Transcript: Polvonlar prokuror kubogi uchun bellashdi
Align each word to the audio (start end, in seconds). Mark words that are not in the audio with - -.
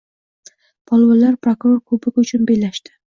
Polvonlar 0.91 1.35
prokuror 1.47 1.83
kubogi 1.91 2.23
uchun 2.25 2.49
bellashdi 2.53 2.95